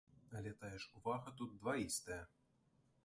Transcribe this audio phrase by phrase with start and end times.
[0.37, 2.21] Але тая ж увага тут дваістая.